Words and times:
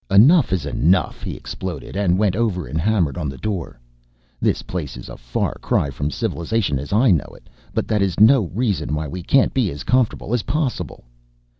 "Enough 0.09 0.51
is 0.51 0.65
enough!" 0.65 1.21
he 1.21 1.35
exploded 1.35 1.95
and 1.95 2.17
went 2.17 2.35
over 2.35 2.65
and 2.65 2.81
hammered 2.81 3.19
on 3.19 3.29
the 3.29 3.37
door. 3.37 3.79
"This 4.39 4.63
place 4.63 4.97
is 4.97 5.09
a 5.09 5.15
far 5.15 5.53
cry 5.61 5.91
from 5.91 6.09
civilization 6.09 6.79
as 6.79 6.91
I 6.91 7.11
know 7.11 7.35
it, 7.35 7.47
but 7.75 7.87
that 7.87 8.01
is 8.01 8.19
no 8.19 8.45
reason 8.45 8.95
why 8.95 9.07
we 9.07 9.21
can't 9.21 9.53
be 9.53 9.69
as 9.69 9.83
comfortable 9.83 10.33
as 10.33 10.41
possible." 10.41 11.03